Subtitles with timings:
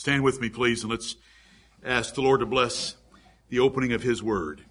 [0.00, 1.16] Stand with me, please, and let's
[1.84, 2.96] ask the Lord to bless
[3.50, 4.64] the opening of His Word.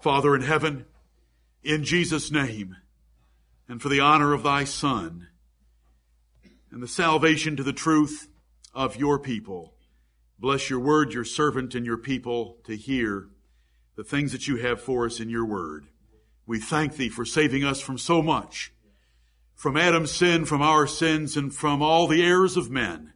[0.00, 0.84] Father in heaven,
[1.62, 2.74] in Jesus' name,
[3.68, 5.28] and for the honor of thy Son,
[6.72, 8.28] and the salvation to the truth
[8.74, 9.74] of your people,
[10.36, 13.28] bless your word, your servant, and your people to hear
[13.94, 15.86] the things that you have for us in your word.
[16.48, 18.72] We thank thee for saving us from so much,
[19.60, 23.12] from Adam's sin, from our sins, and from all the errors of men,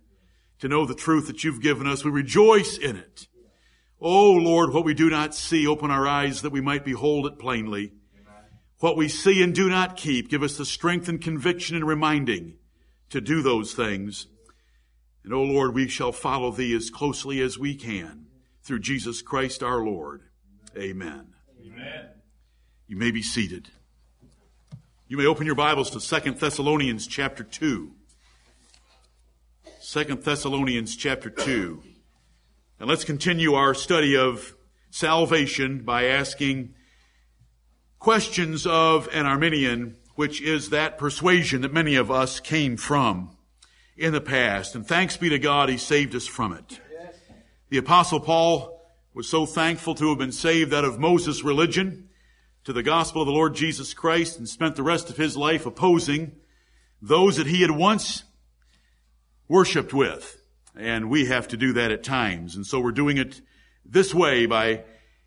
[0.59, 2.05] to know the truth that you've given us.
[2.05, 3.29] We rejoice in it.
[3.98, 7.39] Oh Lord, what we do not see, open our eyes that we might behold it
[7.39, 7.93] plainly.
[8.80, 12.59] What we see and do not keep, give us the strength and conviction and reminding
[13.09, 14.27] to do those things.
[15.25, 18.27] And oh Lord, we shall follow thee as closely as we can
[18.62, 20.25] through Jesus Christ our Lord.
[20.77, 21.29] Amen.
[21.65, 22.09] Amen.
[22.87, 23.70] You may be seated.
[25.07, 27.93] You may open your Bibles to Second Thessalonians chapter 2.
[29.79, 31.83] Second Thessalonians chapter 2.
[32.81, 34.56] And let's continue our study of
[34.89, 36.73] salvation by asking
[37.98, 43.37] questions of an Arminian, which is that persuasion that many of us came from
[43.98, 44.75] in the past.
[44.75, 46.81] And thanks be to God, He saved us from it.
[47.69, 52.09] The apostle Paul was so thankful to have been saved out of Moses' religion
[52.65, 55.67] to the gospel of the Lord Jesus Christ and spent the rest of his life
[55.67, 56.33] opposing
[57.01, 58.25] those that he had once
[59.48, 60.43] worshiped with.
[60.75, 62.56] And we have to do that at times.
[62.56, 63.43] And so we're doing it
[63.84, 64.84] this way by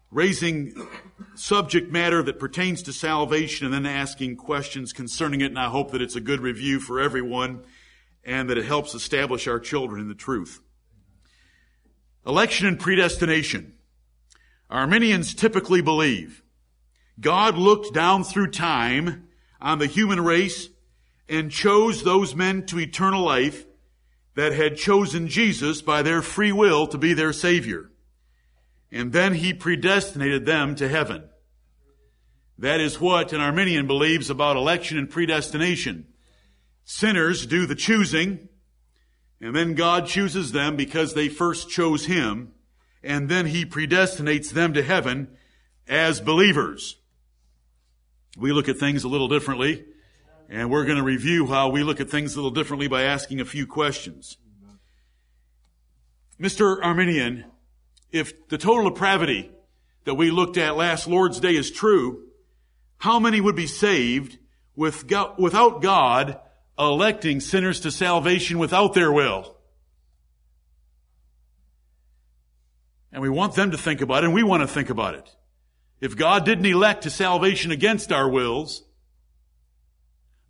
[0.09, 0.73] raising
[1.35, 5.47] subject matter that pertains to salvation and then asking questions concerning it.
[5.47, 7.63] And I hope that it's a good review for everyone
[8.23, 10.59] and that it helps establish our children in the truth.
[12.25, 13.73] Election and predestination.
[14.69, 16.43] Arminians typically believe
[17.19, 19.27] God looked down through time
[19.59, 20.69] on the human race
[21.27, 23.65] and chose those men to eternal life
[24.35, 27.89] that had chosen Jesus by their free will to be their Savior.
[28.91, 31.27] And then He predestinated them to heaven.
[32.59, 36.07] That is what an Arminian believes about election and predestination.
[36.83, 38.47] Sinners do the choosing,
[39.41, 42.53] and then God chooses them because they first chose Him,
[43.03, 45.35] and then He predestinates them to heaven
[45.87, 46.97] as believers.
[48.37, 49.83] We look at things a little differently,
[50.47, 53.41] and we're going to review how we look at things a little differently by asking
[53.41, 54.37] a few questions.
[56.39, 56.77] Mr.
[56.83, 57.45] Arminian,
[58.11, 59.51] if the total depravity
[60.03, 62.27] that we looked at last Lord's Day is true,
[62.99, 64.37] how many would be saved
[64.75, 66.39] with God, without God
[66.77, 69.55] electing sinners to salvation without their will?
[73.11, 75.35] And we want them to think about it, and we want to think about it.
[75.99, 78.83] If God didn't elect to salvation against our wills,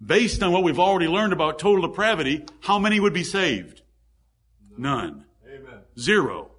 [0.06, 3.82] based on what we've already learned about total depravity, how many would be saved?
[4.78, 5.26] None.
[5.48, 5.80] Amen.
[5.98, 6.52] Zero.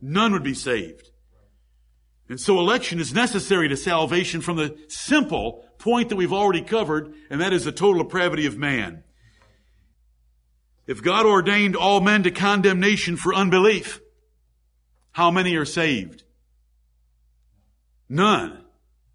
[0.00, 1.10] None would be saved.
[2.28, 7.12] And so election is necessary to salvation from the simple point that we've already covered,
[7.28, 9.02] and that is the total depravity of man.
[10.86, 14.00] If God ordained all men to condemnation for unbelief,
[15.12, 16.22] how many are saved?
[18.10, 18.64] None.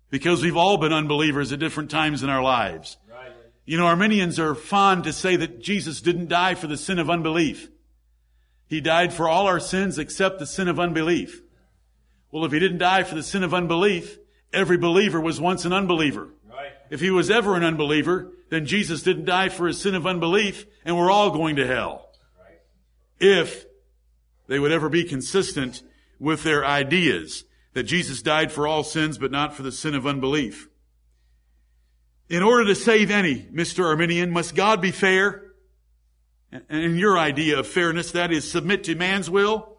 [0.10, 2.98] Because we've all been unbelievers at different times in our lives.
[3.12, 3.32] Right.
[3.66, 7.10] You know, Arminians are fond to say that Jesus didn't die for the sin of
[7.10, 7.70] unbelief.
[8.68, 11.42] He died for all our sins except the sin of unbelief.
[12.32, 14.18] Well, if he didn't die for the sin of unbelief,
[14.54, 16.30] every believer was once an unbeliever.
[16.50, 16.72] Right.
[16.90, 20.66] If he was ever an unbeliever, then Jesus didn't die for his sin of unbelief,
[20.86, 22.10] and we're all going to hell.
[22.40, 22.60] Right.
[23.20, 23.66] If
[24.48, 25.84] they would ever be consistent
[26.20, 27.44] with their ideas
[27.76, 30.70] that Jesus died for all sins, but not for the sin of unbelief.
[32.30, 33.84] In order to save any, Mr.
[33.84, 35.52] Arminian, must God be fair?
[36.52, 39.78] And in your idea of fairness, that is submit to man's will?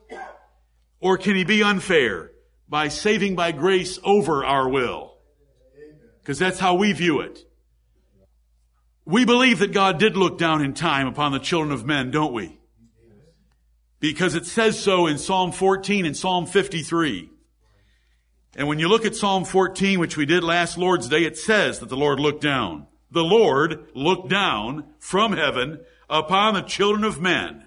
[1.00, 2.32] Or can he be unfair
[2.68, 5.14] by saving by grace over our will?
[6.20, 7.46] Because that's how we view it.
[9.06, 12.34] We believe that God did look down in time upon the children of men, don't
[12.34, 12.58] we?
[14.00, 17.30] Because it says so in Psalm 14 and Psalm 53.
[18.56, 21.78] And when you look at Psalm 14, which we did last Lord's Day, it says
[21.80, 22.86] that the Lord looked down.
[23.10, 27.66] The Lord looked down from heaven upon the children of men.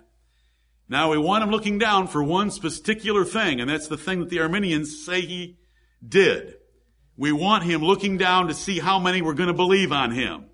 [0.89, 4.30] Now we want him looking down for one particular thing, and that's the thing that
[4.30, 5.59] the Arminians say he
[6.06, 6.56] did.
[7.15, 10.45] We want him looking down to see how many were going to believe on him.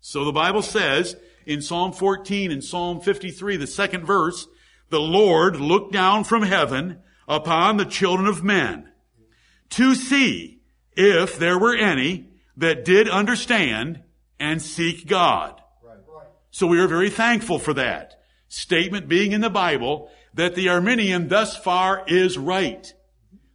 [0.00, 4.46] So the Bible says in Psalm 14 and Psalm 53, the second verse,
[4.88, 8.89] the Lord looked down from heaven upon the children of men
[9.70, 10.60] to see
[10.92, 14.02] if there were any that did understand
[14.38, 15.60] and seek God.
[16.50, 18.16] So we are very thankful for that.
[18.50, 22.92] statement being in the Bible that the Arminian thus far is right.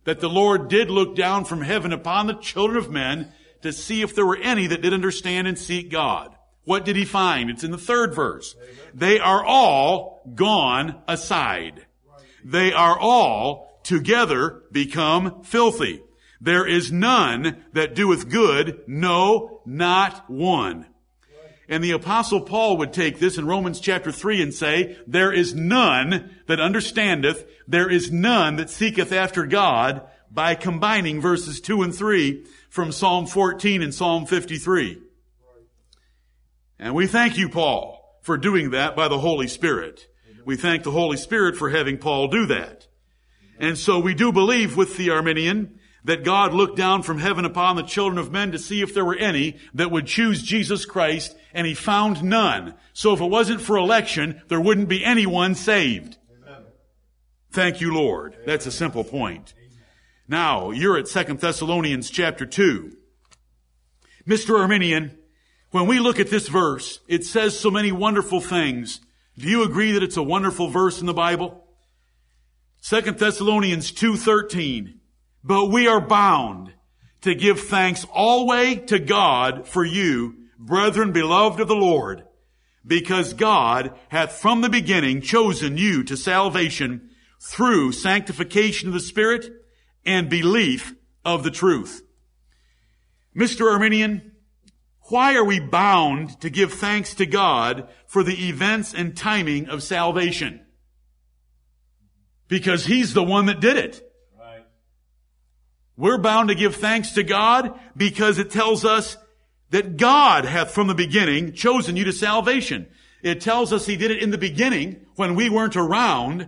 [0.06, 3.32] That the Lord did look down from heaven upon the children of men
[3.62, 6.36] to see if there were any that did understand and seek God.
[6.64, 7.50] What did he find?
[7.50, 8.56] It's in the third verse.
[8.94, 11.86] They are all gone aside.
[12.44, 16.02] They are all together become filthy.
[16.46, 20.86] There is none that doeth good, no, not one.
[21.68, 25.56] And the apostle Paul would take this in Romans chapter 3 and say, there is
[25.56, 31.96] none that understandeth, there is none that seeketh after God by combining verses 2 and
[31.96, 35.02] 3 from Psalm 14 and Psalm 53.
[36.78, 40.06] And we thank you, Paul, for doing that by the Holy Spirit.
[40.46, 42.86] We thank the Holy Spirit for having Paul do that.
[43.58, 47.76] And so we do believe with the Arminian that God looked down from heaven upon
[47.76, 51.36] the children of men to see if there were any that would choose Jesus Christ,
[51.52, 52.76] and he found none.
[52.94, 56.18] So if it wasn't for election, there wouldn't be anyone saved.
[56.44, 56.64] Amen.
[57.52, 58.38] Thank you, Lord.
[58.46, 59.56] That's a simple point.
[60.28, 62.96] Now, you're at Second Thessalonians chapter 2.
[64.28, 64.60] Mr.
[64.60, 65.18] Arminian,
[65.72, 69.02] when we look at this verse, it says so many wonderful things.
[69.40, 71.64] Do you agree that it's a wonderful verse in the Bible?
[72.80, 74.95] Second Thessalonians 2.13
[75.46, 76.74] but we are bound
[77.22, 82.24] to give thanks always to God for you, brethren beloved of the Lord,
[82.86, 89.52] because God hath from the beginning chosen you to salvation through sanctification of the Spirit
[90.04, 92.02] and belief of the truth.
[93.36, 93.72] Mr.
[93.72, 94.32] Arminian,
[95.10, 99.84] why are we bound to give thanks to God for the events and timing of
[99.84, 100.66] salvation?
[102.48, 104.05] Because He's the one that did it.
[105.98, 109.18] We're bound to give thanks to God because it tells us
[109.70, 112.88] that God hath from the beginning chosen you to salvation.
[113.22, 116.48] It tells us He did it in the beginning when we weren't around,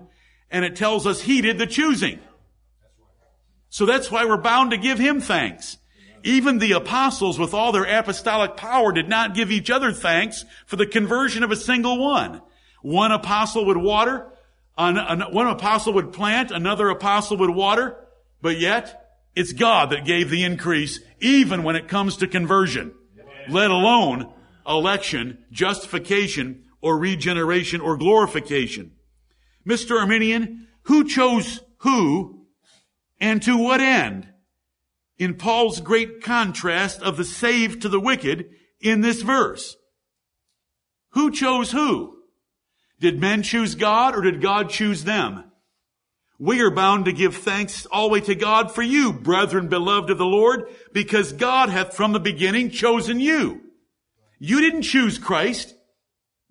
[0.52, 2.20] and it tells us He did the choosing.
[3.70, 5.78] So that's why we're bound to give Him thanks.
[6.24, 10.76] Even the apostles with all their apostolic power did not give each other thanks for
[10.76, 12.42] the conversion of a single one.
[12.82, 14.28] One apostle would water,
[14.76, 17.96] one apostle would plant, another apostle would water,
[18.42, 19.07] but yet
[19.38, 22.92] it's God that gave the increase even when it comes to conversion,
[23.48, 24.34] let alone
[24.68, 28.94] election, justification, or regeneration or glorification.
[29.64, 30.00] Mr.
[30.00, 32.48] Arminian, who chose who
[33.20, 34.28] and to what end?
[35.20, 38.50] In Paul's great contrast of the saved to the wicked
[38.82, 39.76] in this verse.
[41.12, 42.24] Who chose who?
[43.00, 45.47] Did men choose God or did God choose them?
[46.40, 50.26] We are bound to give thanks always to God for you, brethren beloved of the
[50.26, 53.62] Lord, because God hath from the beginning chosen you.
[54.38, 55.74] You didn't choose Christ.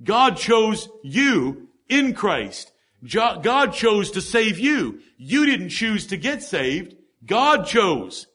[0.03, 2.73] God chose you in Christ.
[3.09, 5.01] God chose to save you.
[5.19, 6.97] You didn't choose to get saved.
[7.25, 8.27] God chose.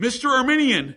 [0.00, 0.30] Mr.
[0.30, 0.96] Arminian,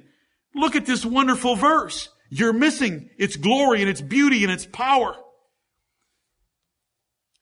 [0.56, 2.10] look at this wonderful verse.
[2.30, 5.16] You're missing its glory and its beauty and its power.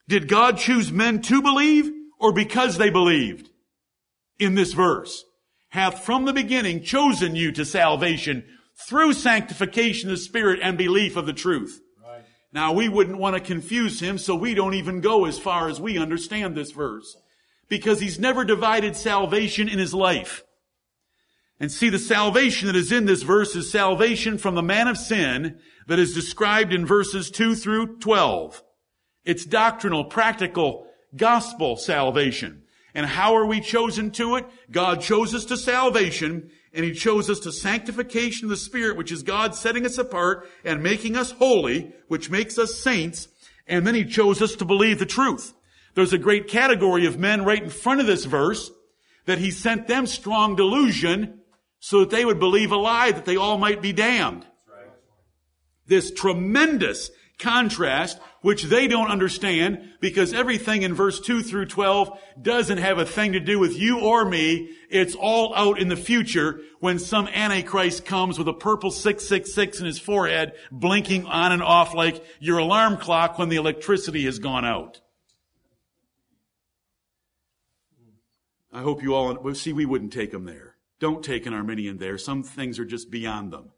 [0.07, 1.91] Did God choose men to believe?
[2.19, 3.49] Or because they believed
[4.39, 5.23] in this verse,
[5.69, 8.43] hath from the beginning chosen you to salvation
[8.87, 11.81] through sanctification of the Spirit and belief of the truth.
[12.03, 12.23] Right.
[12.53, 15.81] Now we wouldn't want to confuse him, so we don't even go as far as
[15.81, 17.17] we understand this verse.
[17.69, 20.43] Because he's never divided salvation in his life.
[21.59, 24.97] And see, the salvation that is in this verse is salvation from the man of
[24.97, 28.63] sin that is described in verses 2 through 12.
[29.25, 32.63] It's doctrinal, practical, gospel salvation.
[32.93, 34.45] And how are we chosen to it?
[34.71, 39.11] God chose us to salvation, and He chose us to sanctification of the Spirit, which
[39.11, 43.27] is God setting us apart and making us holy, which makes us saints,
[43.67, 45.53] and then He chose us to believe the truth.
[45.93, 48.71] There's a great category of men right in front of this verse
[49.25, 51.41] that He sent them strong delusion
[51.79, 54.45] so that they would believe a lie that they all might be damned.
[55.85, 62.77] This tremendous contrast, which they don't understand because everything in verse 2 through 12 doesn't
[62.77, 64.69] have a thing to do with you or me.
[64.89, 69.85] It's all out in the future when some antichrist comes with a purple 666 in
[69.85, 74.65] his forehead, blinking on and off like your alarm clock when the electricity has gone
[74.65, 75.01] out.
[78.71, 80.75] I hope you all, see, we wouldn't take them there.
[80.99, 82.17] Don't take an Arminian there.
[82.17, 83.71] Some things are just beyond them.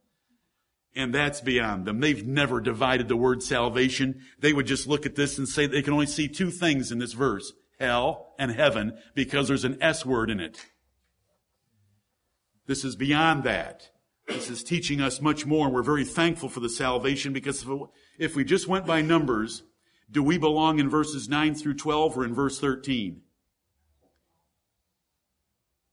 [0.95, 1.99] And that's beyond them.
[1.99, 4.21] They've never divided the word salvation.
[4.39, 6.99] They would just look at this and say they can only see two things in
[6.99, 7.53] this verse.
[7.79, 10.65] Hell and heaven because there's an S word in it.
[12.65, 13.89] This is beyond that.
[14.27, 15.69] This is teaching us much more.
[15.69, 17.65] We're very thankful for the salvation because
[18.19, 19.63] if we just went by numbers,
[20.11, 23.21] Do we belong in verses 9 through 12 or in verse 13?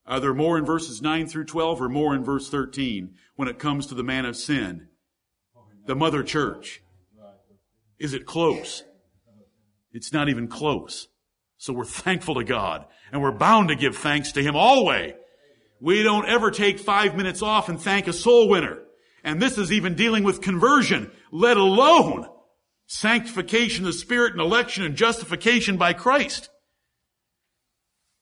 [0.07, 3.47] Uh, are there more in verses 9 through 12 or more in verse 13 when
[3.47, 4.87] it comes to the man of sin?
[5.85, 6.81] The mother church.
[7.99, 8.83] Is it close?
[9.91, 11.07] It's not even close.
[11.57, 15.13] So we're thankful to God and we're bound to give thanks to Him always.
[15.79, 18.79] We don't ever take five minutes off and thank a soul winner.
[19.23, 22.27] And this is even dealing with conversion, let alone
[22.87, 26.49] sanctification of the Spirit and election and justification by Christ.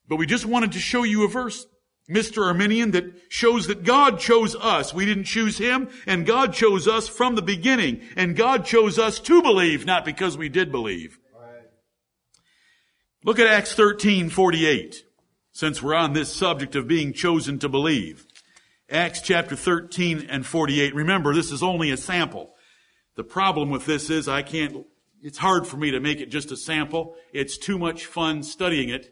[0.07, 1.65] But we just wanted to show you a verse,
[2.09, 2.45] Mr.
[2.45, 4.93] Arminian, that shows that God chose us.
[4.93, 8.01] We didn't choose Him, and God chose us from the beginning.
[8.15, 11.17] And God chose us to believe, not because we did believe.
[13.23, 15.03] Look at Acts 13, 48,
[15.51, 18.27] since we're on this subject of being chosen to believe.
[18.87, 20.93] Acts chapter 13 and 48.
[20.93, 22.53] Remember, this is only a sample.
[23.15, 24.85] The problem with this is I can't,
[25.23, 27.15] it's hard for me to make it just a sample.
[27.33, 29.11] It's too much fun studying it.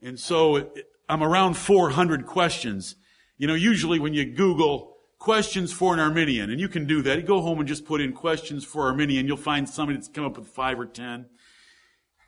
[0.00, 0.70] And so
[1.10, 2.94] I'm around 400 questions.
[3.36, 7.18] You know, usually when you Google questions for an Arminian, and you can do that,
[7.18, 10.24] you go home and just put in questions for Arminian, you'll find somebody that's come
[10.24, 11.26] up with five or ten.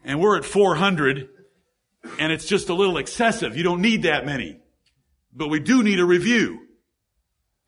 [0.04, 1.28] And we're at 400,
[2.18, 3.56] and it's just a little excessive.
[3.56, 4.58] You don't need that many.
[5.32, 6.58] But we do need a review.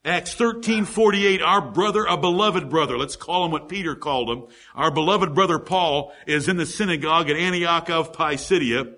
[0.03, 4.43] Acts 13:48 our brother a beloved brother let's call him what Peter called him
[4.75, 8.93] our beloved brother Paul is in the synagogue at Antioch of Pisidia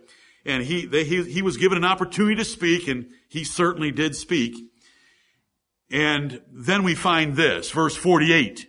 [0.48, 4.16] and he they, he he was given an opportunity to speak and he certainly did
[4.16, 4.56] speak.
[5.92, 8.68] And then we find this verse 48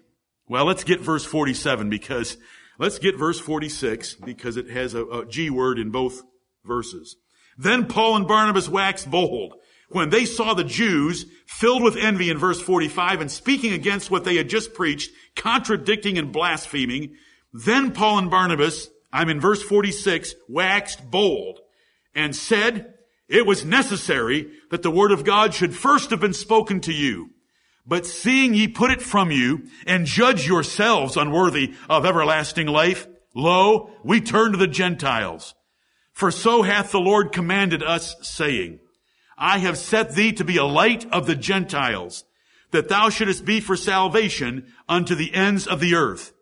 [0.49, 2.37] well let's get verse 47 because
[2.79, 6.23] let's get verse 46 because it has a, a G word in both
[6.65, 7.17] verses.
[7.57, 9.55] Then Paul and Barnabas waxed bold.
[9.91, 14.25] When they saw the Jews filled with envy in verse 45 and speaking against what
[14.25, 17.15] they had just preached, contradicting and blaspheming,
[17.55, 21.61] then Paul and Barnabas, I'm in verse 46, waxed bold
[22.19, 22.95] and said,
[23.29, 27.31] it was necessary that the word of God should first have been spoken to you.
[27.87, 33.91] But seeing ye put it from you and judge yourselves unworthy of everlasting life, lo,
[34.03, 35.55] we turn to the Gentiles.
[36.13, 38.81] For so hath the Lord commanded us saying,
[39.39, 42.25] I have set thee to be a light of the Gentiles,
[42.73, 46.33] that thou shouldest be for salvation unto the ends of the earth.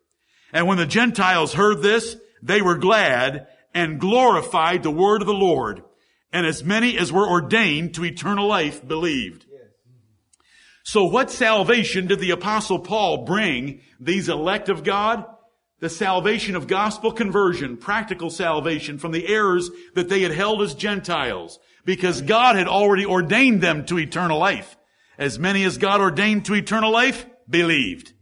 [0.52, 5.34] And when the Gentiles heard this, they were glad and glorified the word of the
[5.34, 5.82] Lord.
[6.32, 9.44] And as many as were ordained to eternal life believed.
[10.82, 15.26] So what salvation did the apostle Paul bring these elect of God?
[15.80, 20.74] The salvation of gospel conversion, practical salvation from the errors that they had held as
[20.74, 24.78] Gentiles because God had already ordained them to eternal life.
[25.18, 28.14] As many as God ordained to eternal life believed.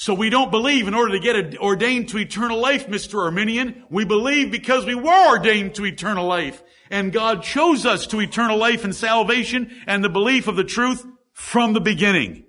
[0.00, 3.24] So we don't believe in order to get ordained to eternal life, Mr.
[3.24, 3.82] Arminian.
[3.90, 6.62] We believe because we were ordained to eternal life.
[6.88, 11.04] And God chose us to eternal life and salvation and the belief of the truth
[11.32, 12.44] from the beginning.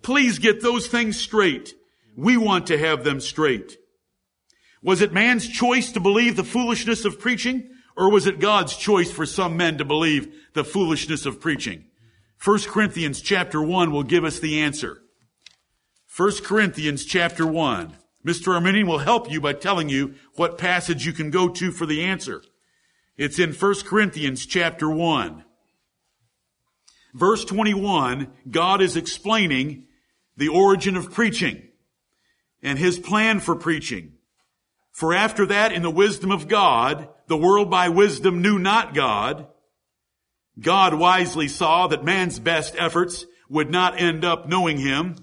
[0.00, 1.74] Please get those things straight.
[2.16, 3.76] We want to have them straight.
[4.82, 7.68] Was it man's choice to believe the foolishness of preaching?
[7.98, 11.84] Or was it God's choice for some men to believe the foolishness of preaching?
[12.42, 15.02] 1 Corinthians chapter 1 will give us the answer.
[16.18, 17.94] 1 Corinthians chapter 1.
[18.26, 18.52] Mr.
[18.52, 22.02] Arminian will help you by telling you what passage you can go to for the
[22.02, 22.42] answer.
[23.16, 25.44] It's in 1 Corinthians chapter 1.
[27.14, 29.86] Verse 21, God is explaining
[30.36, 31.62] the origin of preaching
[32.64, 34.14] and his plan for preaching.
[34.90, 39.46] For after that, in the wisdom of God, the world by wisdom knew not God.
[40.58, 45.14] God wisely saw that man's best efforts would not end up knowing him.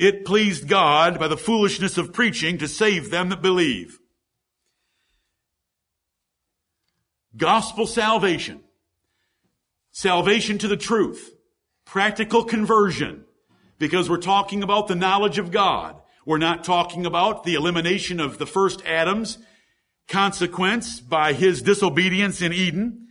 [0.00, 3.98] It pleased God by the foolishness of preaching to save them that believe.
[7.36, 8.62] Gospel salvation.
[9.92, 11.34] Salvation to the truth.
[11.84, 13.26] Practical conversion.
[13.78, 16.00] Because we're talking about the knowledge of God.
[16.24, 19.36] We're not talking about the elimination of the first Adams
[20.08, 23.08] consequence by his disobedience in Eden.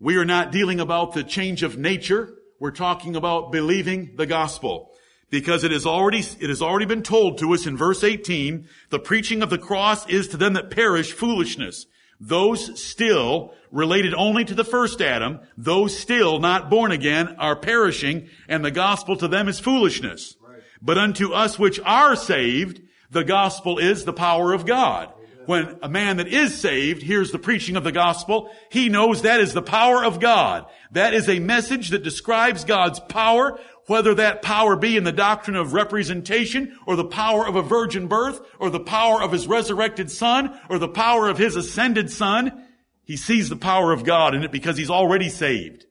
[0.00, 2.34] We are not dealing about the change of nature.
[2.58, 4.90] We're talking about believing the gospel.
[5.28, 8.98] Because it has already, it has already been told to us in verse 18, the
[8.98, 11.86] preaching of the cross is to them that perish foolishness.
[12.20, 18.28] Those still related only to the first Adam, those still not born again are perishing
[18.48, 20.36] and the gospel to them is foolishness.
[20.40, 20.60] Right.
[20.80, 22.80] But unto us which are saved,
[23.10, 25.12] the gospel is the power of God
[25.46, 29.40] when a man that is saved hears the preaching of the gospel, he knows that
[29.40, 30.66] is the power of God.
[30.90, 35.56] That is a message that describes God's power whether that power be in the doctrine
[35.56, 40.10] of representation or the power of a virgin birth or the power of his resurrected
[40.10, 42.66] son or the power of his ascended son,
[43.04, 45.86] he sees the power of God in it because he's already saved.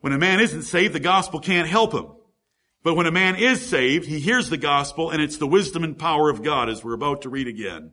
[0.00, 2.06] When a man isn't saved, the gospel can't help him.
[2.84, 5.98] But when a man is saved, he hears the gospel and it's the wisdom and
[5.98, 7.92] power of God as we're about to read again.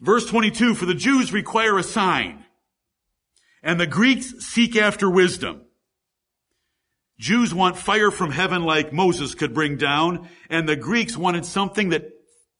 [0.00, 2.44] Verse 22, for the Jews require a sign
[3.62, 5.62] and the Greeks seek after wisdom.
[7.18, 11.88] Jews want fire from heaven like Moses could bring down, and the Greeks wanted something
[11.90, 12.10] that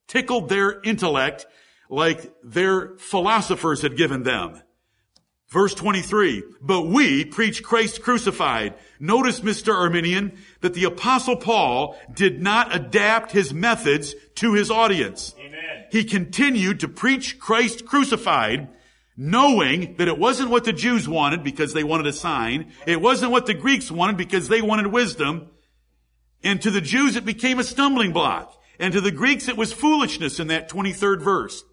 [0.08, 1.46] tickled their intellect
[1.88, 4.60] like their philosophers had given them.
[5.48, 8.74] Verse 23, but we preach Christ crucified.
[9.00, 9.72] Notice, Mr.
[9.72, 15.34] Arminian, that the apostle Paul did not adapt his methods to his audience.
[15.38, 15.86] Amen.
[15.90, 18.68] He continued to preach Christ crucified,
[19.20, 22.72] knowing that it wasn't what the Jews wanted because they wanted a sign.
[22.86, 25.50] It wasn't what the Greeks wanted because they wanted wisdom.
[26.44, 28.54] And to the Jews, it became a stumbling block.
[28.78, 31.64] And to the Greeks, it was foolishness in that 23rd verse.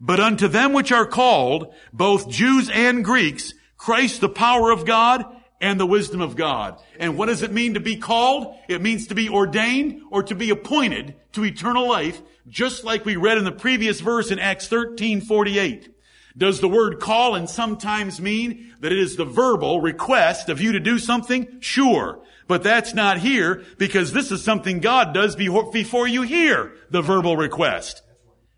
[0.00, 5.24] But unto them which are called, both Jews and Greeks, Christ the power of God
[5.60, 6.80] and the wisdom of God.
[6.98, 8.56] And what does it mean to be called?
[8.68, 13.14] It means to be ordained or to be appointed to eternal life, just like we
[13.14, 15.94] read in the previous verse in Acts 13, 48.
[16.36, 20.72] Does the word call and sometimes mean that it is the verbal request of you
[20.72, 21.60] to do something?
[21.60, 22.20] Sure.
[22.46, 27.36] But that's not here because this is something God does before you hear the verbal
[27.36, 28.02] request.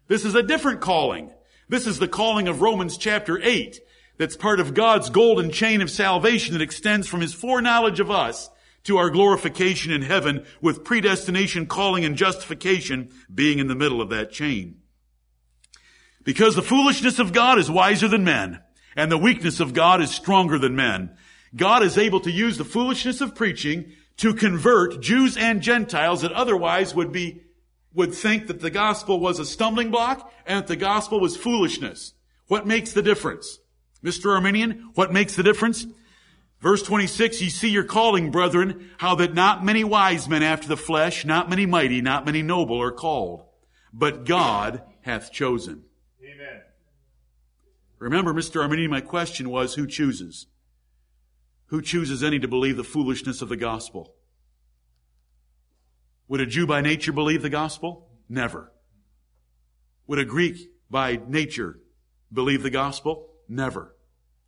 [0.08, 1.32] This is a different calling.
[1.68, 3.80] This is the calling of Romans chapter 8
[4.18, 8.50] that's part of God's golden chain of salvation that extends from His foreknowledge of us
[8.84, 14.10] to our glorification in heaven with predestination, calling, and justification being in the middle of
[14.10, 14.79] that chain.
[16.22, 18.60] Because the foolishness of God is wiser than men,
[18.96, 21.16] and the weakness of God is stronger than men.
[21.56, 26.32] God is able to use the foolishness of preaching to convert Jews and Gentiles that
[26.32, 27.42] otherwise would be
[27.92, 32.14] would think that the gospel was a stumbling block and that the gospel was foolishness.
[32.46, 33.58] What makes the difference?
[34.04, 34.34] Mr.
[34.34, 35.86] Arminian, what makes the difference?
[36.60, 40.76] Verse 26, ye see your calling, brethren, how that not many wise men after the
[40.76, 43.44] flesh, not many mighty, not many noble are called,
[43.92, 45.84] but God hath chosen.
[48.00, 48.62] Remember, Mr.
[48.62, 50.46] Arminian, my question was, who chooses?
[51.66, 54.14] Who chooses any to believe the foolishness of the gospel?
[56.26, 58.08] Would a Jew by nature believe the gospel?
[58.28, 58.72] Never.
[60.06, 61.78] Would a Greek by nature
[62.32, 63.28] believe the gospel?
[63.48, 63.94] Never.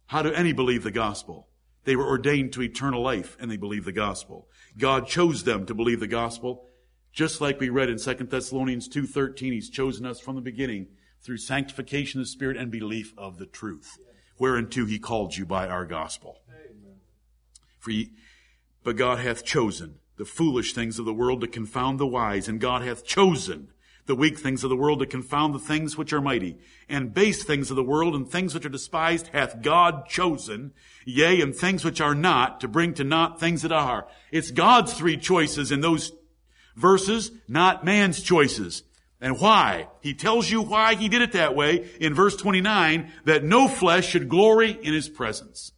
[0.06, 1.48] How do any believe the gospel?
[1.84, 4.48] They were ordained to eternal life and they believe the gospel.
[4.78, 6.70] God chose them to believe the gospel,
[7.12, 10.86] just like we read in 2 Thessalonians 2.13, He's chosen us from the beginning
[11.22, 13.96] through sanctification of the Spirit and belief of the truth,
[14.38, 16.38] whereunto He called you by our gospel.
[17.78, 18.12] For ye,
[18.84, 22.60] but God hath chosen the foolish things of the world to confound the wise, and
[22.60, 23.68] God hath chosen
[24.06, 26.58] the weak things of the world to confound the things which are mighty,
[26.88, 30.72] and base things of the world and things which are despised hath God chosen,
[31.04, 34.08] yea, and things which are not, to bring to naught things that are.
[34.32, 36.12] It's God's three choices in those
[36.74, 38.82] verses, not man's choices.
[39.22, 39.86] And why?
[40.00, 44.08] He tells you why he did it that way in verse 29, that no flesh
[44.08, 45.70] should glory in his presence.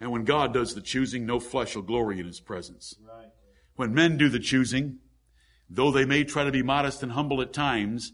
[0.00, 2.96] And when God does the choosing, no flesh will glory in his presence.
[3.00, 3.28] Right.
[3.76, 4.98] When men do the choosing,
[5.70, 8.12] though they may try to be modest and humble at times,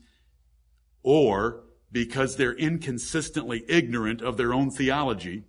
[1.03, 5.45] or because they're inconsistently ignorant of their own theology,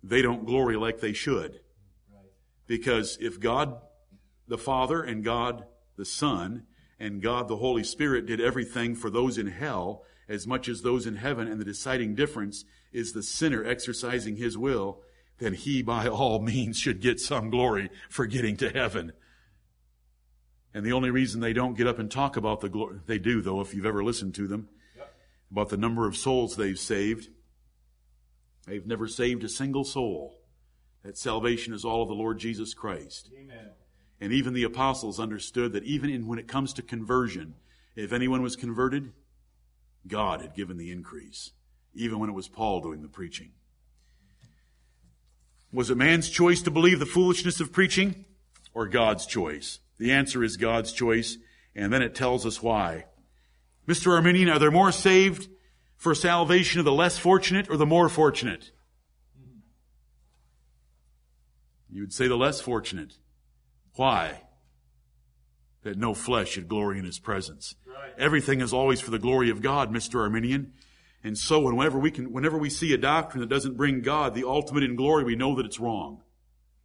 [0.00, 1.58] they don't glory like they should.
[2.68, 3.80] Because if God
[4.46, 5.64] the Father and God
[5.98, 6.62] the Son
[6.98, 11.06] and God the Holy Spirit did everything for those in hell as much as those
[11.06, 15.00] in heaven, and the deciding difference is the sinner exercising his will,
[15.38, 19.12] then he by all means should get some glory for getting to heaven.
[20.74, 23.40] And the only reason they don't get up and talk about the glory, they do
[23.40, 25.14] though, if you've ever listened to them, yep.
[25.50, 27.28] about the number of souls they've saved.
[28.66, 30.34] They've never saved a single soul.
[31.04, 33.30] That salvation is all of the Lord Jesus Christ.
[33.34, 33.70] Amen.
[34.20, 37.54] And even the apostles understood that even in, when it comes to conversion,
[37.94, 39.12] if anyone was converted,
[40.06, 41.52] God had given the increase
[41.94, 43.50] even when it was Paul doing the preaching.
[45.72, 48.24] Was it man's choice to believe the foolishness of preaching
[48.72, 49.80] or God's choice?
[49.98, 51.36] The answer is God's choice,
[51.74, 53.06] and then it tells us why.
[53.86, 54.14] Mr.
[54.14, 55.48] Arminian, are there more saved
[55.96, 58.70] for salvation of the less fortunate or the more fortunate?
[61.90, 63.14] You would say the less fortunate.
[63.98, 64.42] Why?
[65.82, 67.74] That no flesh should glory in his presence.
[67.84, 68.12] Right.
[68.16, 70.20] Everything is always for the glory of God, Mr.
[70.20, 70.72] Arminian.
[71.24, 74.46] And so whenever we can, whenever we see a doctrine that doesn't bring God the
[74.46, 76.22] ultimate in glory, we know that it's wrong.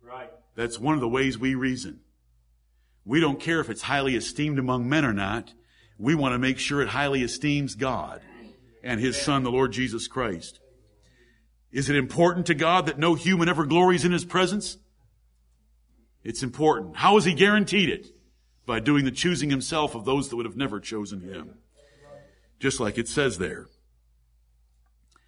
[0.02, 0.32] Right.
[0.56, 1.99] That's one of the ways we reason.
[3.06, 5.54] We don't care if it's highly esteemed among men or not.
[5.99, 8.21] We want to make sure it highly esteems God
[8.84, 10.60] and His Son, the Lord Jesus Christ.
[11.71, 14.80] Is it important to God that no human ever glories in His presence?
[16.23, 16.97] It's important.
[16.97, 18.07] How has He guaranteed it?
[18.65, 21.55] By doing the choosing Himself of those that would have never chosen Him.
[22.59, 23.67] Just like it says there.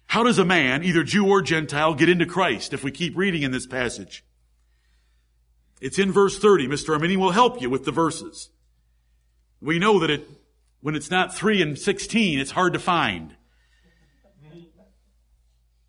[0.06, 3.42] How does a man, either Jew or Gentile, get into Christ if we keep reading
[3.42, 4.24] in this passage?
[5.80, 6.68] It's in verse 30.
[6.68, 6.94] Mr.
[6.94, 8.50] Arminian will help you with the verses.
[9.60, 10.28] We know that it,
[10.80, 13.36] when it's not 3 and 16, it's hard to find.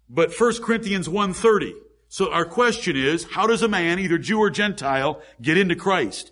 [0.09, 1.73] But 1 Corinthians 1.30.
[2.09, 6.31] So our question is, how does a man, either Jew or Gentile, get into Christ?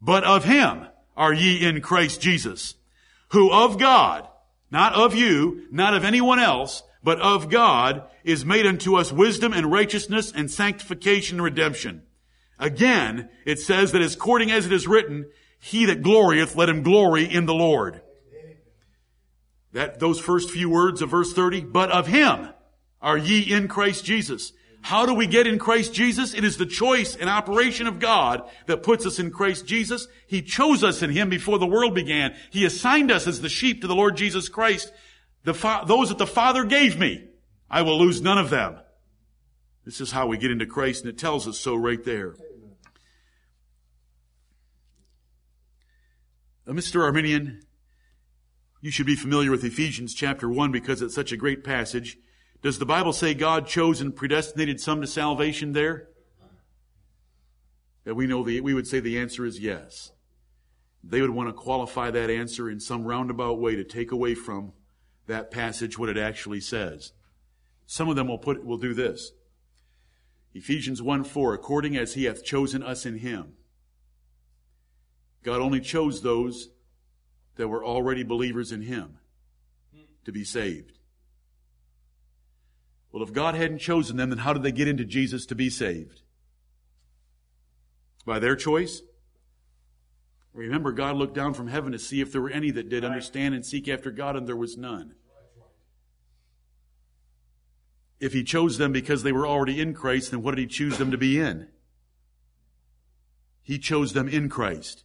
[0.00, 2.76] But of him are ye in Christ Jesus,
[3.30, 4.28] who of God,
[4.70, 9.52] not of you, not of anyone else, but of God, is made unto us wisdom
[9.52, 12.02] and righteousness and sanctification and redemption.
[12.58, 15.26] Again, it says that as according as it is written,
[15.58, 18.02] he that glorieth, let him glory in the Lord.
[19.72, 22.48] That, those first few words of verse 30, but of him
[23.00, 24.52] are ye in Christ Jesus.
[24.82, 26.34] How do we get in Christ Jesus?
[26.34, 30.08] It is the choice and operation of God that puts us in Christ Jesus.
[30.26, 32.34] He chose us in Him before the world began.
[32.50, 34.92] He assigned us as the sheep to the Lord Jesus Christ.
[35.44, 37.28] The fa- those that the Father gave me,
[37.70, 38.78] I will lose none of them.
[39.84, 42.34] This is how we get into Christ, and it tells us so right there.
[46.66, 47.02] Uh, Mr.
[47.02, 47.62] Arminian,
[48.80, 52.18] you should be familiar with Ephesians chapter 1 because it's such a great passage.
[52.62, 56.08] Does the Bible say God chose and predestinated some to salvation there?
[58.04, 60.12] That we know the, we would say the answer is yes.
[61.02, 64.72] They would want to qualify that answer in some roundabout way to take away from
[65.26, 67.12] that passage what it actually says.
[67.86, 69.32] Some of them will put, will do this.
[70.52, 73.54] Ephesians 1 4, according as he hath chosen us in him.
[75.42, 76.70] God only chose those
[77.56, 79.18] that were already believers in him
[80.24, 80.99] to be saved.
[83.12, 85.68] Well, if God hadn't chosen them, then how did they get into Jesus to be
[85.68, 86.22] saved?
[88.24, 89.02] By their choice?
[90.52, 93.54] Remember, God looked down from heaven to see if there were any that did understand
[93.54, 95.14] and seek after God, and there was none.
[98.18, 100.98] If He chose them because they were already in Christ, then what did He choose
[100.98, 101.68] them to be in?
[103.62, 105.04] He chose them in Christ.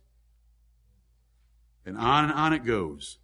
[1.85, 3.19] And on and on it goes.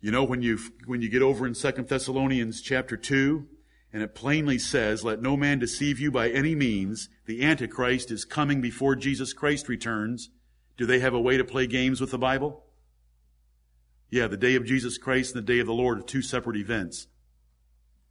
[0.00, 3.46] You know, when you, when you get over in Second Thessalonians chapter 2,
[3.92, 7.08] and it plainly says, let no man deceive you by any means.
[7.24, 10.30] The Antichrist is coming before Jesus Christ returns.
[10.76, 12.64] Do they have a way to play games with the Bible?
[14.10, 16.56] Yeah, the day of Jesus Christ and the day of the Lord are two separate
[16.56, 17.06] events.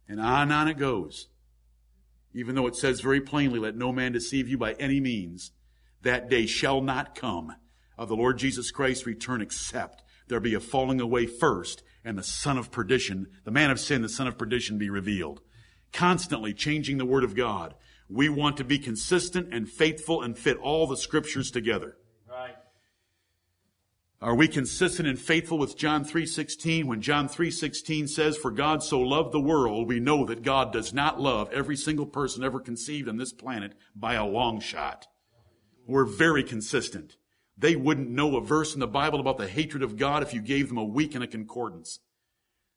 [0.08, 1.28] And on and on it goes.
[2.34, 5.52] Even though it says very plainly, let no man deceive you by any means.
[6.02, 7.54] That day shall not come
[7.96, 12.22] of the Lord Jesus Christ return except there be a falling away first and the
[12.22, 15.40] son of perdition, the man of sin, the son of perdition be revealed
[15.92, 17.74] constantly changing the Word of God.
[18.08, 21.96] We want to be consistent and faithful and fit all the scriptures together.
[22.28, 22.56] Right.
[24.20, 29.00] Are we consistent and faithful with John 3:16 when John 3:16 says for God so
[29.00, 33.08] loved the world we know that God does not love every single person ever conceived
[33.08, 35.06] on this planet by a long shot.
[35.86, 37.16] We're very consistent.
[37.56, 40.40] They wouldn't know a verse in the Bible about the hatred of God if you
[40.40, 42.00] gave them a week in a concordance.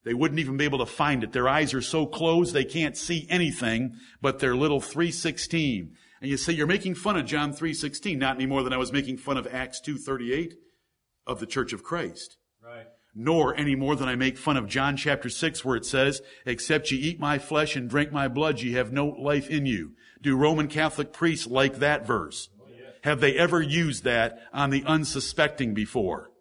[0.04, 1.32] They wouldn't even be able to find it.
[1.32, 5.96] Their eyes are so closed they can't see anything but their little 316.
[6.22, 8.92] And you say, you're making fun of John 316, not any more than I was
[8.92, 10.56] making fun of Acts 238
[11.28, 12.38] of the Church of Christ.
[12.64, 12.88] Right.
[13.14, 16.92] Nor any more than I make fun of John chapter 6 where it says, except
[16.92, 19.92] ye eat my flesh and drink my blood, ye have no life in you.
[20.22, 22.50] Do Roman Catholic priests like that verse?
[22.60, 22.68] Oh,
[23.04, 26.32] have they ever used that on the unsuspecting before?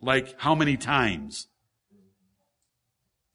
[0.00, 1.48] Like how many times?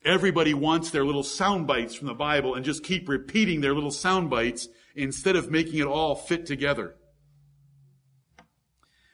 [0.05, 3.91] Everybody wants their little sound bites from the Bible and just keep repeating their little
[3.91, 6.95] sound bites instead of making it all fit together.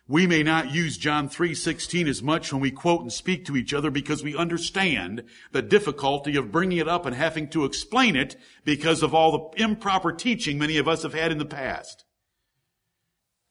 [0.08, 3.74] We may not use John 3:16 as much when we quote and speak to each
[3.74, 8.36] other because we understand the difficulty of bringing it up and having to explain it
[8.64, 12.06] because of all the improper teaching many of us have had in the past.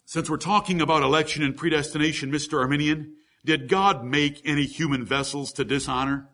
[0.05, 2.61] Since we're talking about election and predestination, Mr.
[2.61, 6.29] Arminian, did God make any human vessels to dishonor?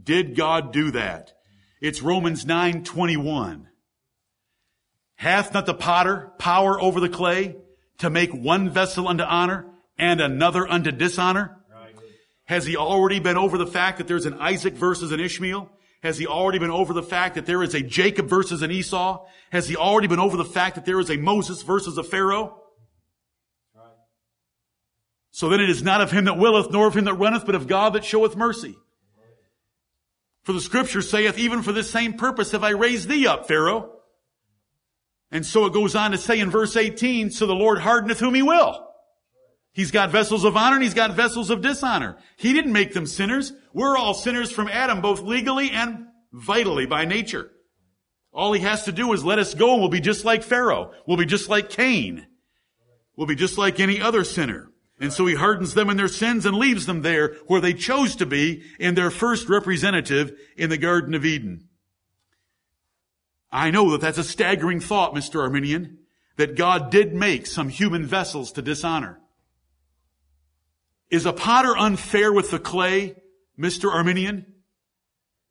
[0.00, 1.32] Did God do that?
[1.80, 3.68] It's Romans 9:21.
[5.16, 7.56] Hath not the potter power over the clay
[7.98, 9.66] to make one vessel unto honor
[9.98, 11.58] and another unto dishonor?
[11.70, 11.94] Right.
[12.46, 15.70] Has he already been over the fact that there's an Isaac versus an Ishmael?
[16.02, 19.24] Has he already been over the fact that there is a Jacob versus an Esau?
[19.50, 22.58] Has he already been over the fact that there is a Moses versus a Pharaoh?
[25.30, 27.54] So then it is not of him that willeth, nor of him that runneth, but
[27.54, 28.76] of God that showeth mercy.
[30.42, 33.90] For the scripture saith, even for this same purpose have I raised thee up, Pharaoh.
[35.30, 38.34] And so it goes on to say in verse 18, so the Lord hardeneth whom
[38.34, 38.86] he will.
[39.72, 42.18] He's got vessels of honor and he's got vessels of dishonor.
[42.36, 43.52] He didn't make them sinners.
[43.72, 47.50] We're all sinners from Adam, both legally and vitally by nature.
[48.32, 50.92] All he has to do is let us go and we'll be just like Pharaoh.
[51.06, 52.26] We'll be just like Cain.
[53.16, 54.71] We'll be just like any other sinner.
[55.02, 58.14] And so he hardens them in their sins and leaves them there where they chose
[58.16, 61.66] to be in their first representative in the Garden of Eden.
[63.50, 65.40] I know that that's a staggering thought, Mr.
[65.40, 65.98] Arminian,
[66.36, 69.18] that God did make some human vessels to dishonor.
[71.10, 73.16] Is a potter unfair with the clay,
[73.58, 73.92] Mr.
[73.92, 74.46] Arminian?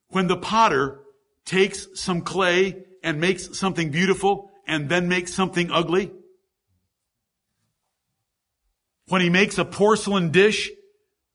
[0.07, 1.01] When the potter
[1.43, 6.13] takes some clay and makes something beautiful and then makes something ugly?
[9.11, 10.71] When he makes a porcelain dish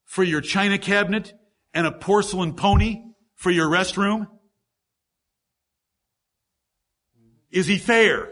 [0.06, 1.34] for your china cabinet
[1.74, 3.02] and a porcelain pony
[3.34, 4.28] for your restroom?
[7.50, 8.30] Is he fair?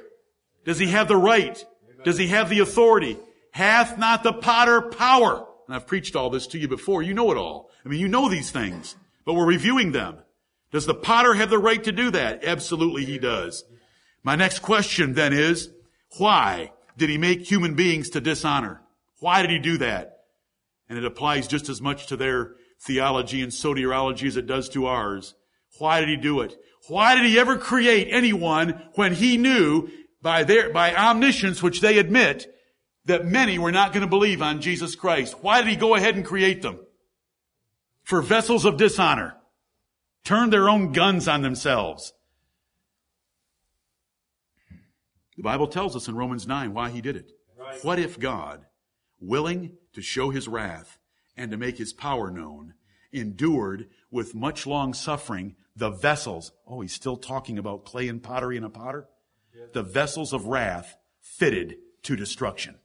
[0.65, 1.63] Does he have the right?
[2.05, 3.19] Does he have the authority?
[3.51, 5.47] Hath not the potter power?
[5.67, 7.03] And I've preached all this to you before.
[7.03, 7.69] You know it all.
[7.85, 10.21] I mean, you know these things, but we're reviewing them.
[10.73, 12.45] Does the potter have the right to do that?
[12.45, 13.63] Absolutely he does.
[14.23, 15.69] My next question then is,
[16.17, 18.81] why did he make human beings to dishonor?
[19.25, 20.19] Why did he do that?
[20.87, 24.85] And it applies just as much to their theology and soteriology as it does to
[24.85, 25.35] ours.
[25.79, 26.55] Why did he do it?
[26.89, 29.89] Why did he ever create anyone when he knew
[30.21, 32.47] by their, by omniscience, which they admit,
[33.07, 35.37] that many were not going to believe on Jesus Christ.
[35.41, 36.81] Why did he go ahead and create them?
[38.03, 39.37] For vessels of dishonor.
[40.23, 42.13] Turn their own guns on themselves.
[45.39, 47.33] The Bible tells us in Romans 9 why he did it.
[47.59, 47.83] Right.
[47.83, 48.67] What if God,
[49.27, 50.99] willing to show his wrath
[51.37, 52.75] and to make his power known,
[53.13, 56.53] endured with much long suffering the vessels?
[56.67, 59.09] Oh, he's still talking about clay and pottery and a potter?
[59.73, 62.77] The vessels of wrath fitted to destruction.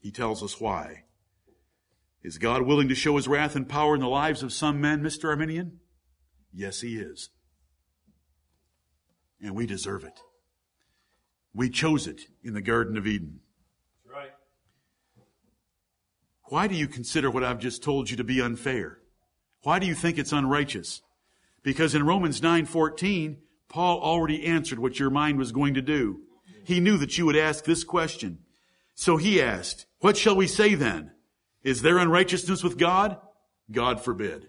[0.00, 1.04] He tells us why.
[2.22, 5.02] Is God willing to show his wrath and power in the lives of some men,
[5.02, 5.28] Mr.
[5.28, 5.80] Arminian?
[6.52, 7.30] Yes, he is.
[9.40, 10.20] And we deserve it.
[11.54, 13.40] We chose it in the Garden of Eden.
[14.04, 14.30] Right.
[16.50, 18.98] Why do you consider what I've just told you to be unfair?
[19.62, 21.00] Why do you think it's unrighteous?
[21.62, 23.36] Because in Romans 9:14,
[23.68, 26.22] Paul already answered what your mind was going to do.
[26.64, 28.40] He knew that you would ask this question.
[28.96, 31.12] So he asked, what shall we say then?
[31.62, 33.18] Is there unrighteousness with God?
[33.70, 34.48] God forbid.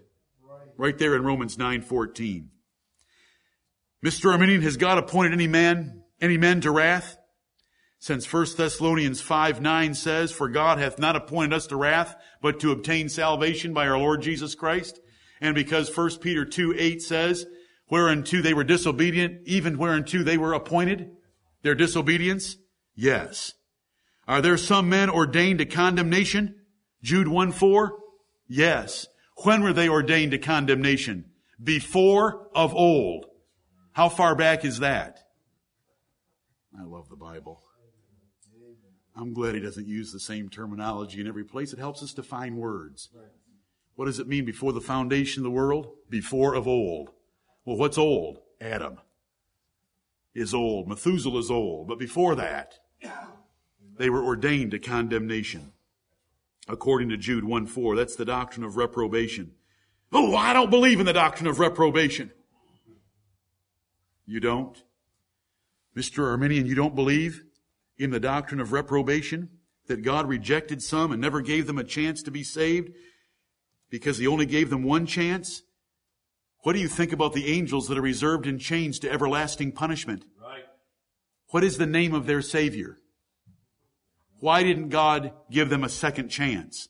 [0.76, 2.48] Right there in Romans 9:14.
[4.04, 4.32] Mr.
[4.32, 7.16] Arminian, has God appointed any man, any men to wrath?
[8.02, 12.58] Since 1 Thessalonians 5, 9 says, For God hath not appointed us to wrath, but
[12.58, 14.98] to obtain salvation by our Lord Jesus Christ.
[15.40, 17.46] And because 1 Peter 2, 8 says,
[17.88, 21.12] Whereunto they were disobedient, even whereunto they were appointed,
[21.62, 22.56] their disobedience?
[22.96, 23.52] Yes.
[24.26, 26.56] Are there some men ordained to condemnation?
[27.04, 27.92] Jude 1 4?
[28.48, 29.06] Yes.
[29.44, 31.26] When were they ordained to condemnation?
[31.62, 33.26] Before of old.
[33.92, 35.20] How far back is that?
[36.76, 37.61] I love the Bible.
[39.14, 41.72] I'm glad he doesn't use the same terminology in every place.
[41.72, 43.10] It helps us define words.
[43.94, 45.90] What does it mean before the foundation of the world?
[46.08, 47.10] Before of old.
[47.64, 48.38] Well, what's old?
[48.60, 48.98] Adam
[50.34, 50.88] is old.
[50.88, 51.88] Methuselah is old.
[51.88, 52.78] But before that,
[53.98, 55.72] they were ordained to condemnation.
[56.68, 59.52] According to Jude 1 4, that's the doctrine of reprobation.
[60.12, 62.30] Oh, I don't believe in the doctrine of reprobation.
[64.26, 64.82] You don't?
[65.96, 66.24] Mr.
[66.24, 67.44] Arminian, you don't believe
[67.98, 69.50] in the doctrine of reprobation?
[69.88, 72.92] That God rejected some and never gave them a chance to be saved
[73.90, 75.62] because He only gave them one chance?
[76.62, 80.24] What do you think about the angels that are reserved in chains to everlasting punishment?
[80.40, 80.64] Right.
[81.48, 82.98] What is the name of their Savior?
[84.38, 86.88] Why didn't God give them a second chance?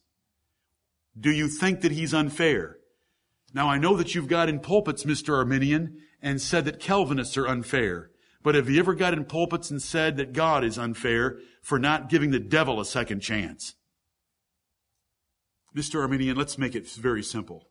[1.19, 2.79] Do you think that he's unfair?
[3.53, 5.37] Now I know that you've got in pulpits, Mr.
[5.37, 8.12] Arminian, and said that Calvinists are unfair.
[8.43, 12.09] But have you ever got in pulpits and said that God is unfair for not
[12.09, 13.75] giving the devil a second chance?
[15.77, 16.01] Mr.
[16.01, 17.69] Arminian, let's make it very simple.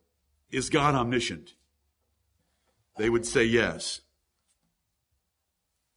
[0.50, 1.52] Is God omniscient?
[2.98, 4.02] They would say yes.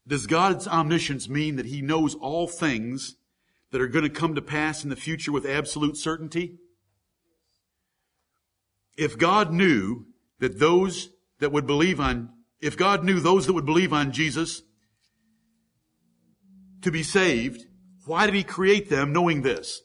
[0.06, 3.16] Does God's omniscience mean that he knows all things
[3.70, 6.58] that are going to come to pass in the future with absolute certainty?
[8.96, 10.06] if God knew
[10.38, 11.10] that those
[11.40, 14.62] that would believe on, if God knew those that would believe on Jesus
[16.82, 17.64] to be saved,
[18.06, 19.80] why did he create them knowing this?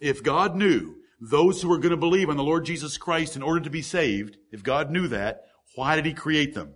[0.00, 3.42] If God knew those who were going to believe on the Lord Jesus Christ in
[3.42, 5.42] order to be saved, if God knew that,
[5.74, 6.74] why did he create them?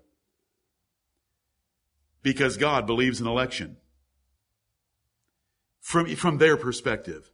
[2.23, 3.77] Because God believes in election.
[5.81, 7.31] From, from their perspective.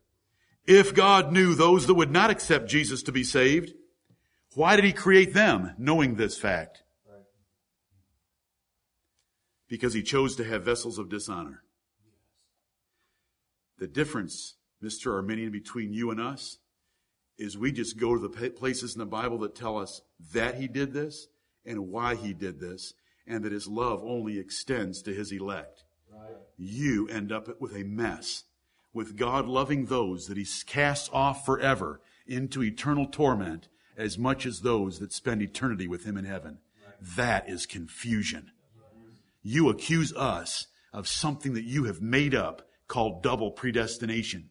[0.66, 3.72] If God knew those that would not accept Jesus to be saved,
[4.58, 6.82] why did he create them knowing this fact?
[9.68, 11.62] Because he chose to have vessels of dishonor.
[13.78, 15.14] The difference, Mr.
[15.14, 16.58] Arminian, between you and us
[17.38, 20.66] is we just go to the places in the Bible that tell us that he
[20.66, 21.28] did this
[21.64, 22.94] and why he did this
[23.28, 25.84] and that his love only extends to his elect.
[26.12, 26.34] Right.
[26.56, 28.42] You end up with a mess
[28.92, 33.68] with God loving those that he casts off forever into eternal torment
[33.98, 36.58] as much as those that spend eternity with him in heaven.
[37.16, 38.52] That is confusion.
[39.42, 44.50] You accuse us of something that you have made up called double predestination.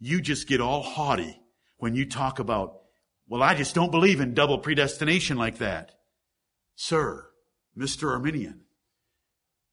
[0.00, 1.40] You just get all haughty
[1.78, 2.80] when you talk about,
[3.28, 5.92] well, I just don't believe in double predestination like that.
[6.74, 7.28] Sir,
[7.78, 8.10] Mr.
[8.10, 8.62] Arminian,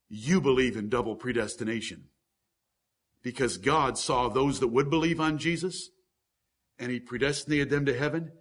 [0.10, 2.06] you believe in double predestination
[3.24, 5.90] because God saw those that would believe on Jesus
[6.78, 8.32] and he predestinated them to heaven.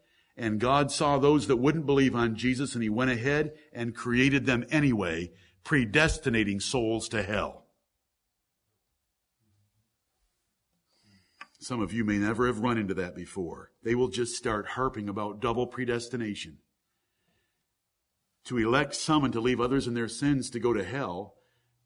[0.41, 4.47] And God saw those that wouldn't believe on Jesus and he went ahead and created
[4.47, 5.33] them anyway,
[5.65, 7.67] predestinating souls to hell.
[11.59, 13.73] Some of you may never have run into that before.
[13.85, 16.57] They will just start harping about double predestination.
[18.45, 21.35] To elect some and to leave others in their sins to go to hell,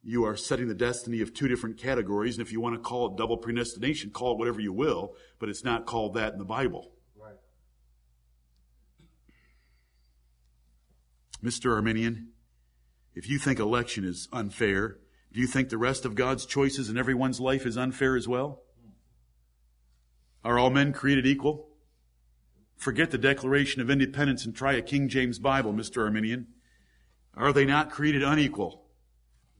[0.00, 2.38] you are setting the destiny of two different categories.
[2.38, 5.48] And if you want to call it double predestination, call it whatever you will, but
[5.48, 6.92] it's not called that in the Bible.
[11.44, 11.74] Mr.
[11.74, 12.28] Arminian,
[13.14, 14.96] if you think election is unfair,
[15.30, 18.62] do you think the rest of God's choices in everyone's life is unfair as well?
[20.42, 21.68] Are all men created equal?
[22.76, 26.02] Forget the Declaration of Independence and try a King James Bible, Mr.
[26.02, 26.46] Arminian.
[27.34, 28.86] Are they not created unequal?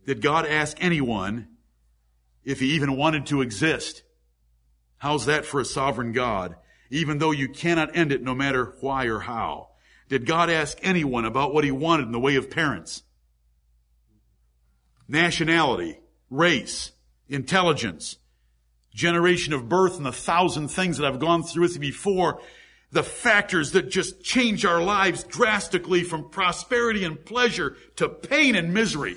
[0.06, 1.48] Did God ask anyone
[2.44, 4.04] if he even wanted to exist?
[4.98, 6.56] How's that for a sovereign God?
[6.90, 9.68] Even though you cannot end it no matter why or how.
[10.08, 13.02] Did God ask anyone about what he wanted in the way of parents?
[15.08, 15.98] Nationality,
[16.30, 16.92] race,
[17.28, 18.16] intelligence,
[18.94, 22.40] generation of birth and the thousand things that I've gone through with you before,
[22.92, 28.72] the factors that just change our lives drastically from prosperity and pleasure to pain and
[28.72, 29.16] misery.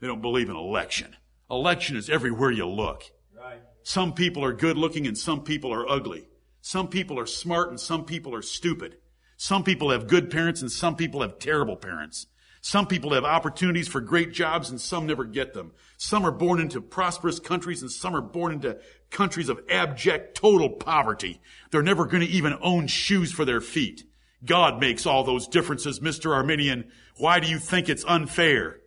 [0.00, 1.16] They don't believe in election.
[1.50, 3.04] Election is everywhere you look.
[3.36, 3.60] Right.
[3.82, 6.26] Some people are good looking and some people are ugly.
[6.66, 8.96] Some people are smart and some people are stupid.
[9.36, 12.26] Some people have good parents and some people have terrible parents.
[12.60, 15.70] Some people have opportunities for great jobs and some never get them.
[15.96, 20.70] Some are born into prosperous countries and some are born into countries of abject total
[20.70, 21.40] poverty.
[21.70, 24.02] They're never going to even own shoes for their feet.
[24.44, 26.34] God makes all those differences, Mr.
[26.34, 26.90] Arminian.
[27.16, 28.80] Why do you think it's unfair?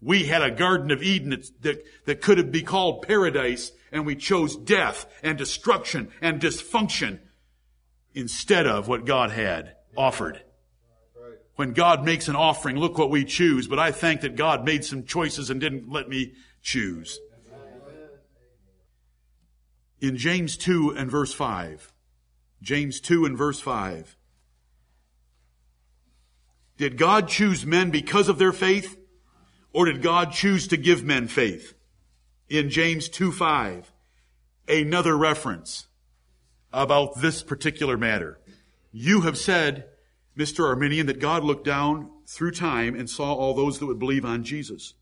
[0.00, 4.06] We had a Garden of Eden that, that, that could have been called paradise and
[4.06, 7.18] we chose death and destruction and dysfunction
[8.16, 10.42] instead of what God had offered
[11.56, 13.66] when God makes an offering, look what we choose.
[13.66, 17.18] But I thank that God made some choices and didn't let me choose.
[20.00, 21.92] In James 2 and verse 5,
[22.60, 24.16] James 2 and verse 5,
[26.76, 28.98] did God choose men because of their faith?
[29.72, 31.74] Or did God choose to give men faith?
[32.50, 33.92] In James 2 5,
[34.68, 35.86] another reference
[36.76, 38.38] about this particular matter.
[38.92, 39.86] You have said,
[40.36, 40.68] Mr.
[40.68, 44.44] Arminian, that God looked down through time and saw all those that would believe on
[44.44, 44.92] Jesus.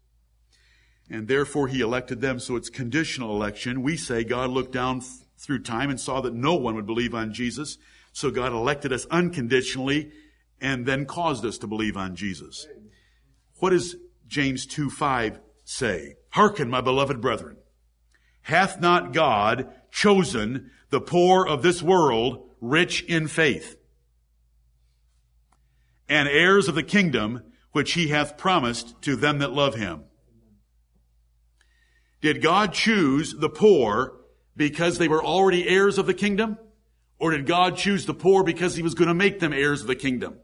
[1.11, 3.83] And therefore he elected them, so it's conditional election.
[3.83, 5.03] We say God looked down
[5.37, 7.77] through time and saw that no one would believe on Jesus,
[8.13, 10.13] so God elected us unconditionally
[10.61, 12.67] and then caused us to believe on Jesus.
[13.59, 13.97] What does
[14.29, 16.15] James 2 5 say?
[16.31, 17.57] Hearken, my beloved brethren.
[18.43, 23.77] Hath not God chosen the poor of this world rich in faith?
[26.09, 27.43] and heirs of the kingdom
[27.73, 30.05] which he hath promised to them that love him.
[32.21, 34.15] Did God choose the poor
[34.57, 36.59] because they were already heirs of the kingdom?
[37.19, 39.87] Or did God choose the poor because he was going to make them heirs of
[39.87, 40.39] the kingdom?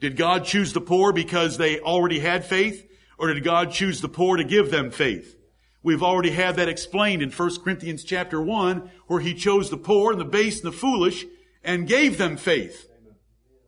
[0.00, 2.88] Did God choose the poor because they already had faith?
[3.18, 5.36] Or did God choose the poor to give them faith?
[5.84, 10.12] We've already had that explained in 1 Corinthians chapter 1, where he chose the poor
[10.12, 11.26] and the base and the foolish
[11.62, 12.88] and gave them faith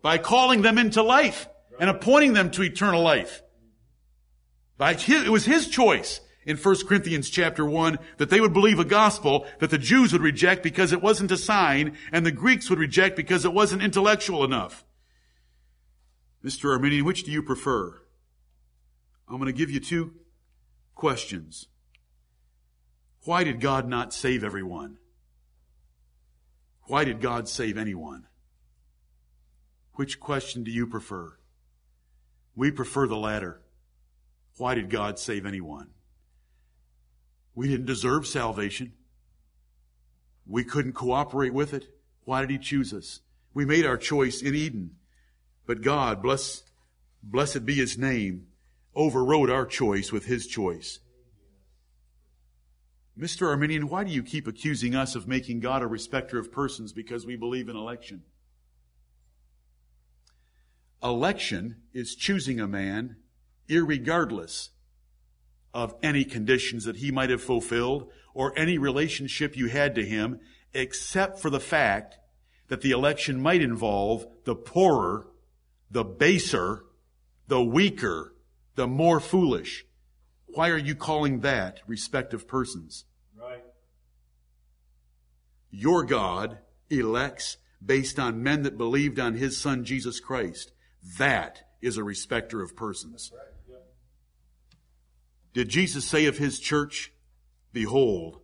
[0.00, 1.46] by calling them into life
[1.78, 3.42] and appointing them to eternal life.
[4.78, 8.78] By his, it was his choice in 1 Corinthians chapter 1 that they would believe
[8.78, 12.70] a gospel that the Jews would reject because it wasn't a sign and the Greeks
[12.70, 14.86] would reject because it wasn't intellectual enough.
[16.42, 16.70] Mr.
[16.70, 18.00] Arminian, which do you prefer?
[19.28, 20.14] I'm going to give you two
[20.94, 21.66] questions.
[23.26, 24.98] Why did God not save everyone?
[26.84, 28.28] Why did God save anyone?
[29.94, 31.36] Which question do you prefer?
[32.54, 33.62] We prefer the latter.
[34.58, 35.88] Why did God save anyone?
[37.52, 38.92] We didn't deserve salvation.
[40.46, 41.88] We couldn't cooperate with it.
[42.24, 43.22] Why did He choose us?
[43.52, 44.92] We made our choice in Eden.
[45.66, 46.62] But God, bless,
[47.24, 48.46] blessed be His name,
[48.94, 51.00] overrode our choice with His choice.
[53.18, 53.48] Mr.
[53.48, 57.24] Arminian, why do you keep accusing us of making God a respecter of persons because
[57.24, 58.22] we believe in election?
[61.02, 63.16] Election is choosing a man
[63.68, 64.68] irregardless
[65.72, 70.38] of any conditions that he might have fulfilled or any relationship you had to him,
[70.74, 72.18] except for the fact
[72.68, 75.26] that the election might involve the poorer,
[75.90, 76.84] the baser,
[77.48, 78.34] the weaker,
[78.74, 79.85] the more foolish.
[80.46, 83.04] Why are you calling that respective persons?
[83.38, 83.62] Right.
[85.70, 90.72] Your God elects based on men that believed on his son Jesus Christ.
[91.18, 93.30] That is a respecter of persons.
[93.34, 93.42] Right.
[93.68, 93.76] Yeah.
[95.52, 97.12] Did Jesus say of his church,
[97.72, 98.40] Behold,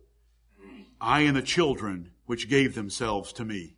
[1.01, 3.75] I and the children which gave themselves to me?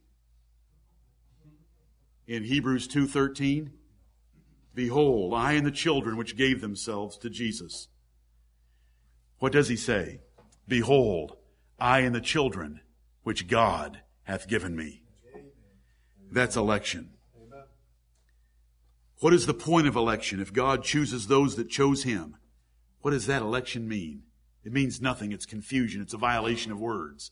[2.28, 3.69] In Hebrews 2.13,
[4.73, 7.88] Behold, I and the children which gave themselves to Jesus.
[9.39, 10.21] What does he say?
[10.67, 11.38] Behold,
[11.79, 12.81] I and the children
[13.23, 15.03] which God hath given me.
[16.31, 17.11] That's election.
[19.19, 22.38] What is the point of election if God chooses those that chose him?
[23.01, 24.23] What does that election mean?
[24.63, 25.31] It means nothing.
[25.31, 26.01] It's confusion.
[26.01, 27.31] It's a violation of words.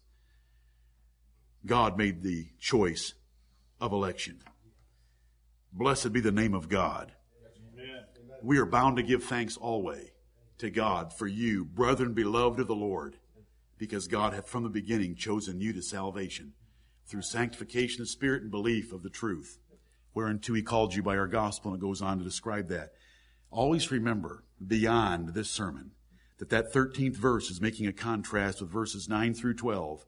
[1.65, 3.13] God made the choice
[3.81, 4.41] of election.
[5.71, 7.13] Blessed be the name of God.
[7.75, 8.03] Amen.
[8.43, 10.12] We are bound to give thanks always
[10.64, 13.18] to God for you, brethren beloved of the Lord,
[13.78, 16.53] because God hath from the beginning chosen you to salvation
[17.05, 19.59] through sanctification of spirit and belief of the truth,
[20.14, 22.93] whereunto he called you by our gospel, and it goes on to describe that.
[23.51, 25.91] Always remember, beyond this sermon,
[26.39, 30.05] that that 13th verse is making a contrast with verses 9 through 12,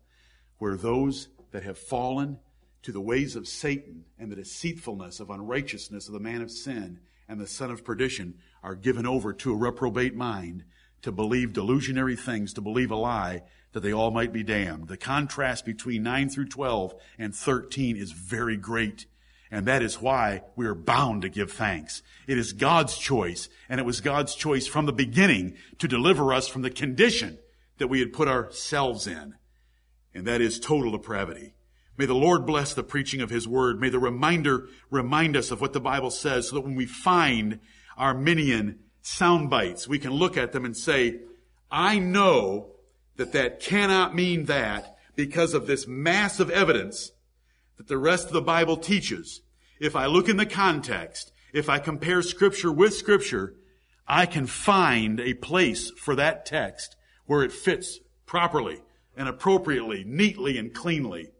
[0.58, 2.40] where those that have fallen
[2.82, 7.00] to the ways of Satan and the deceitfulness of unrighteousness of the man of sin
[7.28, 8.36] and the son of perdition
[8.66, 10.64] are given over to a reprobate mind
[11.04, 13.44] to believe delusionary things, to believe a lie,
[13.74, 14.88] that they all might be damned.
[14.88, 19.06] The contrast between 9 through 12 and 13 is very great.
[19.52, 22.02] And that is why we are bound to give thanks.
[22.26, 26.48] It is God's choice, and it was God's choice from the beginning to deliver us
[26.48, 27.38] from the condition
[27.78, 29.36] that we had put ourselves in.
[30.16, 31.54] And that is total depravity.
[31.98, 33.80] May the Lord bless the preaching of His Word.
[33.80, 37.60] May the reminder remind us of what the Bible says so that when we find
[37.98, 41.20] Arminian sound bites, we can look at them and say,
[41.72, 42.72] I know
[43.18, 47.12] that that cannot mean that because of this massive evidence
[47.78, 49.42] that the rest of the Bible teaches.
[49.80, 53.56] If I look in the context, if I compare scripture with scripture,
[54.08, 58.82] I can find a place for that text where it fits properly
[59.18, 61.32] and appropriately, neatly and cleanly.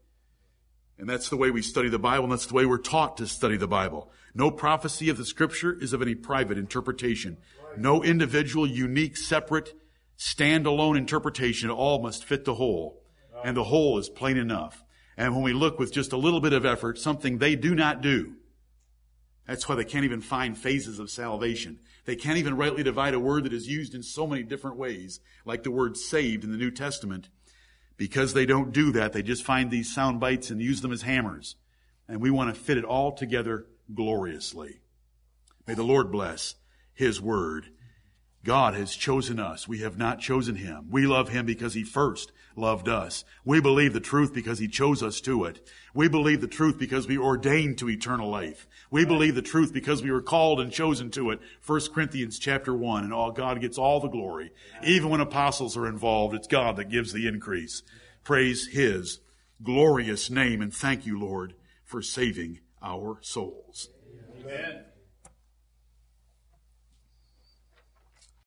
[0.98, 3.28] And that's the way we study the Bible, and that's the way we're taught to
[3.28, 4.12] study the Bible.
[4.38, 7.38] No prophecy of the scripture is of any private interpretation.
[7.78, 9.74] No individual, unique, separate,
[10.18, 11.70] standalone interpretation.
[11.70, 13.02] All must fit the whole.
[13.46, 14.84] And the whole is plain enough.
[15.16, 18.02] And when we look with just a little bit of effort, something they do not
[18.02, 18.34] do,
[19.48, 21.80] that's why they can't even find phases of salvation.
[22.04, 25.22] They can't even rightly divide a word that is used in so many different ways,
[25.46, 27.30] like the word saved in the New Testament.
[27.96, 31.04] Because they don't do that, they just find these sound bites and use them as
[31.04, 31.56] hammers.
[32.08, 34.82] And we want to fit it all together gloriously.
[35.68, 36.56] May the Lord bless
[36.94, 37.68] His word.
[38.44, 39.68] God has chosen us.
[39.68, 40.88] We have not chosen Him.
[40.92, 43.26] We love Him because He first loved us.
[43.44, 45.68] We believe the truth because He chose us to it.
[45.96, 48.68] We believe the truth because we ordained to eternal life.
[48.92, 51.40] We believe the truth because we were called and chosen to it.
[51.66, 54.52] 1 Corinthians chapter 1 and all God gets all the glory.
[54.84, 57.82] Even when apostles are involved, it's God that gives the increase.
[58.24, 59.20] Praise His
[59.64, 63.90] glorious name and thank you, Lord, for saving our souls.
[64.40, 64.86] Amen.